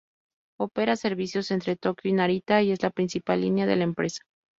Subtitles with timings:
[0.59, 4.23] Opera servicios entre Tokio y Narita, y es la principal línea de la empresa.